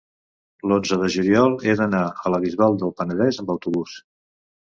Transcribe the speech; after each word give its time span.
l'onze 0.69 0.95
de 1.01 1.09
juliol 1.15 1.53
he 1.67 1.75
d'anar 1.81 2.01
a 2.25 2.33
la 2.35 2.41
Bisbal 2.47 2.79
del 2.85 2.95
Penedès 3.01 3.39
amb 3.43 3.51
autobús. 3.57 3.93